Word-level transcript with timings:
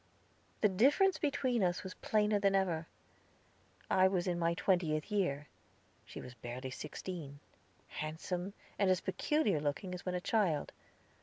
The 0.61 0.67
difference 0.67 1.19
between 1.19 1.61
us 1.63 1.83
was 1.83 1.93
plainer 1.93 2.39
than 2.39 2.55
ever. 2.55 2.87
I 3.87 4.07
was 4.07 4.25
in 4.25 4.39
my 4.39 4.55
twentieth 4.55 5.11
year, 5.11 5.47
she 6.05 6.19
was 6.19 6.33
barely 6.33 6.71
sixteen; 6.71 7.39
handsome, 7.87 8.55
and 8.79 8.89
as 8.89 8.99
peculiar 8.99 9.59
looking 9.61 9.93
as 9.93 10.03
when 10.03 10.15
a 10.15 10.19
child. 10.19 10.71